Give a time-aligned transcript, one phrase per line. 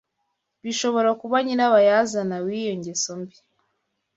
[0.63, 3.37] bishobora kuba nyirabayazana w’iyo ngeso mbi